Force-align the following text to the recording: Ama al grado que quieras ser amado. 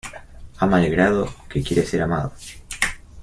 Ama 0.59 0.77
al 0.77 0.89
grado 0.89 1.29
que 1.47 1.61
quieras 1.61 1.89
ser 1.89 2.01
amado. 2.01 2.33